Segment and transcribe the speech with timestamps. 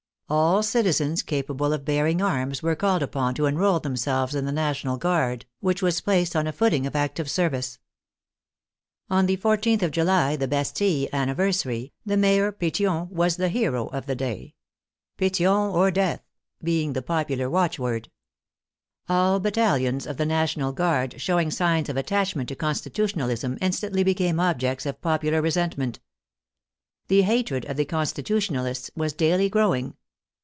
[0.33, 4.95] All citizens capable of bearing arms v^ere called upon to enroll themselves in the National
[4.95, 7.79] Guard, which was placed on a footing of active service.
[9.09, 14.05] On the 14th of July, the Bastille anniversary, the Mayor Petion was the hero of
[14.05, 14.55] the day
[14.97, 16.21] —*' Petion or death!"
[16.63, 18.09] being the popular watchword.
[19.09, 24.39] All battalions of the National Guard showing signs of attachment to Con stitutionalism instantly became
[24.39, 25.99] objects of popular resent ment.
[27.09, 29.97] The hatred of the Constitutionalists was daily growing.